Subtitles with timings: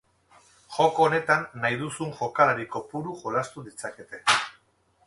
[0.77, 4.25] Joko honetan nahi duzun jokalari kopuru jolastu ditzakete.